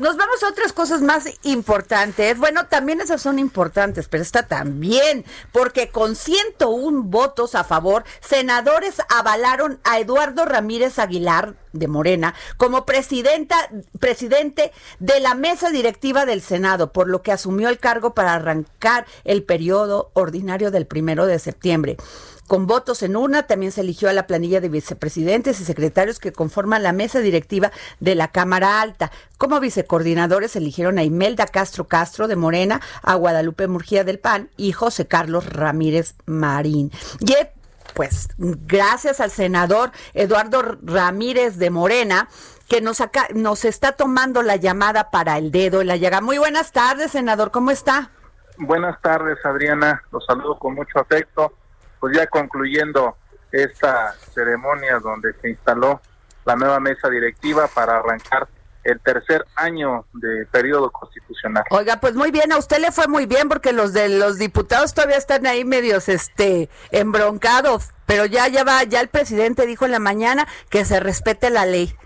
[0.00, 2.36] Nos vamos a otras cosas más importantes.
[2.36, 8.96] Bueno, también esas son importantes, pero esta también, porque con 101 votos a favor, senadores
[9.08, 13.68] avalaron a Eduardo Ramírez Aguilar de Morena como presidenta,
[14.00, 19.06] presidente de la mesa directiva del Senado, por lo que asumió el cargo para arrancar
[19.22, 21.96] el periodo ordinario del primero de septiembre.
[22.46, 26.32] Con votos en una, también se eligió a la planilla de vicepresidentes y secretarios que
[26.32, 29.10] conforman la mesa directiva de la Cámara Alta.
[29.38, 34.72] Como vicecoordinadores eligieron a Imelda Castro Castro de Morena, a Guadalupe Murgía del PAN y
[34.72, 36.92] José Carlos Ramírez Marín.
[37.20, 37.34] Y
[37.94, 42.28] pues gracias al senador Eduardo Ramírez de Morena,
[42.68, 43.02] que nos,
[43.34, 46.20] nos está tomando la llamada para el dedo en la llaga.
[46.20, 48.10] Muy buenas tardes, senador, ¿cómo está?
[48.58, 50.02] Buenas tardes, Adriana.
[50.12, 51.52] Los saludo con mucho afecto
[52.04, 53.16] pues ya concluyendo
[53.50, 56.02] esta ceremonia donde se instaló
[56.44, 58.46] la nueva mesa directiva para arrancar
[58.82, 61.64] el tercer año de periodo constitucional.
[61.70, 64.92] Oiga, pues muy bien, a usted le fue muy bien porque los de los diputados
[64.92, 69.92] todavía están ahí medios este embroncados, pero ya ya va, ya el presidente dijo en
[69.92, 71.96] la mañana que se respete la ley.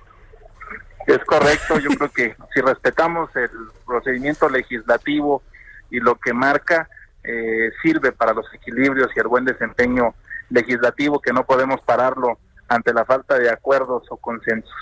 [1.08, 3.50] Es correcto, yo creo que si respetamos el
[3.84, 5.42] procedimiento legislativo
[5.91, 6.88] y lo que marca,
[7.24, 10.14] eh, sirve para los equilibrios y el buen desempeño
[10.50, 12.38] legislativo que no podemos pararlo
[12.69, 14.72] ante la falta de acuerdos o consensos.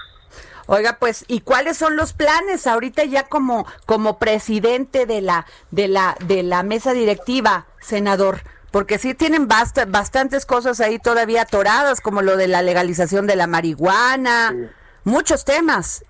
[0.66, 5.86] Oiga, pues, ¿y cuáles son los planes ahorita ya como como presidente de la de
[5.86, 8.40] la de la mesa directiva, senador?
[8.72, 13.46] Porque sí tienen bastantes cosas ahí todavía atoradas, como lo de la legalización de la
[13.46, 14.54] marihuana,
[15.04, 16.04] muchos temas.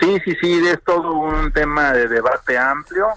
[0.00, 3.08] Sí, sí, sí, es todo un tema de debate amplio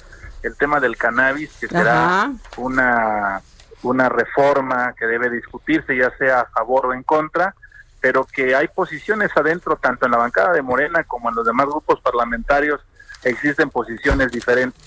[0.47, 3.41] el tema del cannabis, que será una,
[3.83, 7.53] una reforma que debe discutirse, ya sea a favor o en contra,
[8.01, 11.67] pero que hay posiciones adentro, tanto en la bancada de Morena como en los demás
[11.67, 12.81] grupos parlamentarios,
[13.23, 14.81] existen posiciones diferentes.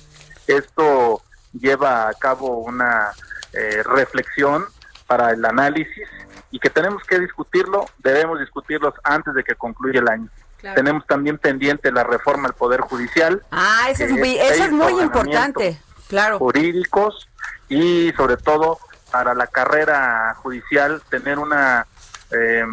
[0.47, 1.22] Esto
[1.53, 3.10] lleva a cabo una
[3.53, 4.65] eh, reflexión
[5.06, 6.09] para el análisis
[6.50, 10.28] y que tenemos que discutirlo, debemos discutirlos antes de que concluya el año.
[10.60, 13.43] Tenemos también pendiente la reforma al Poder Judicial.
[13.50, 16.38] Ah, eso es, muy, eso es muy importante, claro.
[16.38, 17.28] Jurídicos
[17.69, 18.78] y sobre todo
[19.10, 21.87] para la carrera judicial tener una,
[22.31, 22.65] eh,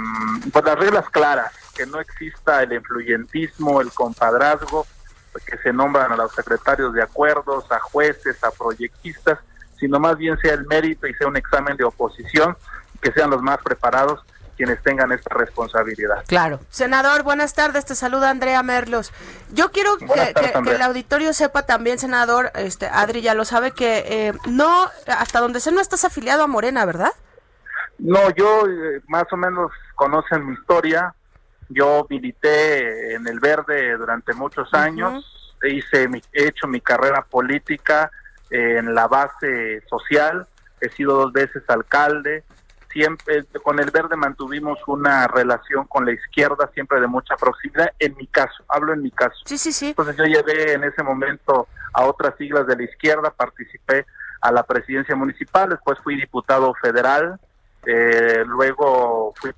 [0.51, 4.85] pues las reglas claras, que no exista el influyentismo, el compadrazgo,
[5.45, 9.39] que se nombran a los secretarios de acuerdos, a jueces, a proyectistas,
[9.79, 12.57] sino más bien sea el mérito y sea un examen de oposición,
[13.01, 14.23] que sean los más preparados
[14.57, 16.25] quienes tengan esta responsabilidad.
[16.27, 16.59] Claro.
[16.69, 19.13] Senador, buenas tardes, te saluda Andrea Merlos.
[19.53, 20.05] Yo quiero que,
[20.71, 25.59] el auditorio sepa también, senador, este Adri ya lo sabe, que eh, no, hasta donde
[25.59, 27.11] sé, no estás afiliado a Morena, ¿verdad?
[27.99, 31.13] No, yo eh, más o menos conocen mi historia.
[31.69, 38.09] Yo milité en el Verde durante muchos años, hice he hecho mi carrera política
[38.49, 40.47] en la base social,
[40.79, 42.45] he sido dos veces alcalde,
[42.89, 48.15] siempre con el verde mantuvimos una relación con la izquierda siempre de mucha proximidad en
[48.15, 49.37] mi caso hablo en mi caso.
[49.45, 49.87] Sí sí sí.
[49.89, 54.05] Entonces yo llevé en ese momento a otras siglas de la izquierda participé
[54.41, 57.39] a la presidencia municipal después fui diputado federal
[57.85, 59.51] eh, luego fui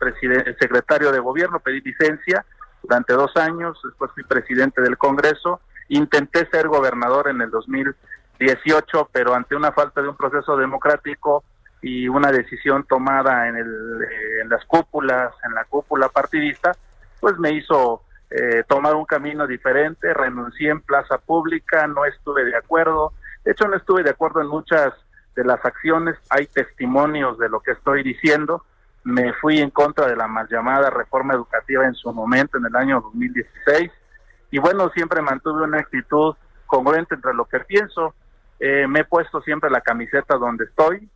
[0.60, 2.46] secretario de gobierno pedí licencia
[2.82, 9.34] durante dos años después fui presidente del Congreso intenté ser gobernador en el 2018 pero
[9.34, 11.44] ante una falta de un proceso democrático
[11.82, 14.08] y una decisión tomada en, el,
[14.42, 16.72] en las cúpulas, en la cúpula partidista,
[17.20, 22.56] pues me hizo eh, tomar un camino diferente, renuncié en plaza pública, no estuve de
[22.56, 24.94] acuerdo, de hecho no estuve de acuerdo en muchas
[25.36, 28.66] de las acciones, hay testimonios de lo que estoy diciendo,
[29.04, 32.76] me fui en contra de la mal llamada reforma educativa en su momento, en el
[32.76, 33.92] año 2016,
[34.52, 36.36] y bueno, siempre mantuve una actitud
[36.66, 38.14] congruente entre lo que pienso,
[38.60, 41.10] eh, me he puesto siempre la camiseta donde estoy,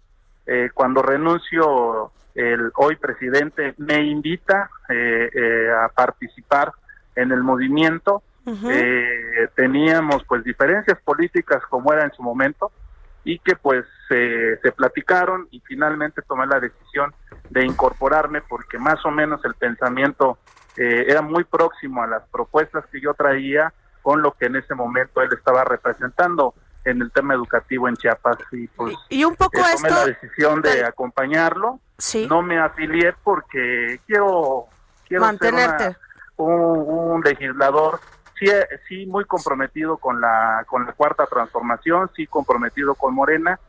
[0.46, 6.72] eh, cuando renuncio el hoy presidente me invita eh, eh, a participar
[7.16, 8.24] en el movimiento.
[9.56, 12.72] teníamos pues diferencias políticas como era en su momento
[13.24, 17.14] y que pues se platicaron y finalmente tomé la decisión
[17.50, 20.38] de incorporarme porque más o menos el pensamiento
[20.76, 24.74] eh, era muy próximo a las propuestas que yo traía con lo que en ese
[24.74, 29.62] momento él estaba representando en el tema educativo en Chiapas y pues y, un poco
[29.76, 31.80] tomé la decisión de acompañarlo.
[32.28, 34.66] No me afilié porque quiero
[35.08, 35.96] quiero mantenerte.
[36.38, 38.00] un, legislador.
[38.40, 38.50] Sí
[38.88, 43.60] sí muy comprometido con la con la cuarta transformación sí comprometido con Morena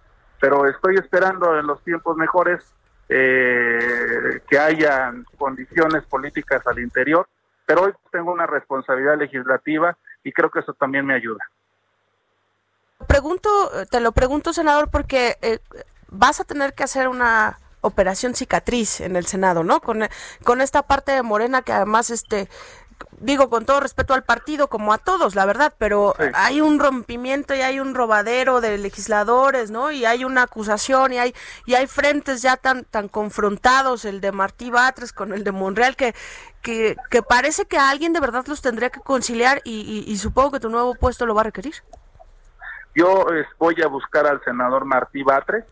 [0.41, 2.65] pero estoy esperando en los tiempos mejores
[3.09, 7.29] eh, que haya condiciones políticas al interior
[7.67, 11.45] pero hoy tengo una responsabilidad legislativa y creo que eso también me ayuda.
[13.07, 15.59] Pregunto, te lo pregunto, senador, porque eh,
[16.09, 19.81] vas a tener que hacer una operación cicatriz en el Senado, ¿no?
[19.81, 20.09] Con,
[20.43, 22.49] con esta parte de Morena que además este
[23.21, 27.55] digo con todo respeto al partido como a todos, la verdad, pero hay un rompimiento
[27.55, 29.91] y hay un robadero de legisladores, ¿no?
[29.91, 31.35] Y hay una acusación y hay
[31.67, 35.97] y hay frentes ya tan tan confrontados, el de Martí Batres con el de Monreal
[35.97, 36.15] que
[36.63, 40.61] que, que parece que alguien de verdad los tendría que conciliar y, y, supongo que
[40.61, 41.75] tu nuevo puesto lo va a requerir.
[42.95, 43.27] Yo
[43.59, 45.65] voy a buscar al senador Martí Batres,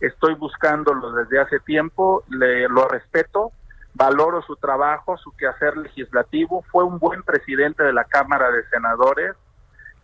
[0.00, 3.52] estoy buscándolo desde hace tiempo, le, lo respeto,
[3.94, 9.34] valoro su trabajo, su quehacer legislativo, fue un buen presidente de la Cámara de Senadores,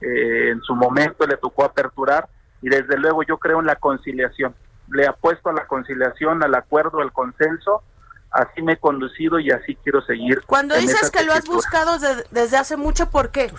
[0.00, 2.28] eh, en su momento le tocó aperturar
[2.62, 4.54] y desde luego yo creo en la conciliación,
[4.88, 7.82] le apuesto a la conciliación, al acuerdo, al consenso,
[8.30, 10.42] así me he conducido y así quiero seguir.
[10.46, 11.98] Cuando dices que lo has buscado
[12.30, 13.50] desde hace mucho, ¿por qué?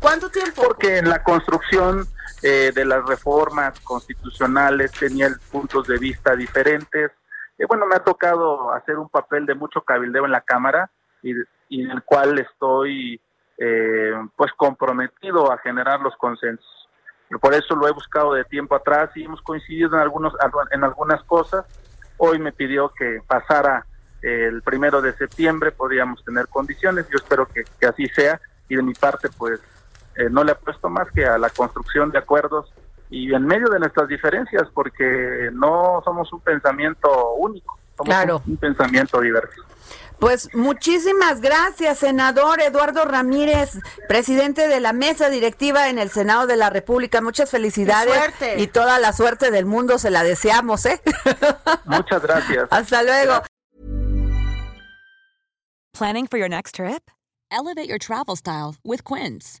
[0.00, 0.62] ¿Cuánto tiempo?
[0.62, 2.06] Porque en la construcción
[2.42, 7.12] eh, de las reformas constitucionales tenía puntos de vista diferentes,
[7.68, 10.90] bueno, me ha tocado hacer un papel de mucho cabildeo en la Cámara
[11.22, 13.20] y, en el cual estoy
[13.58, 16.88] eh, pues comprometido a generar los consensos.
[17.30, 20.34] Y por eso lo he buscado de tiempo atrás y hemos coincidido en algunos
[20.72, 21.64] en algunas cosas.
[22.16, 23.86] Hoy me pidió que pasara
[24.22, 27.08] el primero de septiembre, podríamos tener condiciones.
[27.08, 29.60] Yo espero que, así sea y de mi parte pues
[30.20, 32.72] eh, no le apuesto más que a la construcción de acuerdos
[33.08, 39.20] y en medio de nuestras diferencias, porque no somos un pensamiento único, somos un, pensamiento
[39.20, 39.62] diverso.
[40.18, 46.56] Pues muchísimas gracias, senador Eduardo Ramírez, presidente de la mesa directiva en el Senado de
[46.56, 47.22] la República.
[47.22, 51.00] Muchas felicidades y toda la suerte del mundo se la deseamos, ¿eh?
[51.86, 52.68] Muchas gracias.
[52.70, 53.42] Hasta luego.
[55.94, 57.10] Planning for your next trip?
[57.50, 59.60] Elevate your travel style with Quince.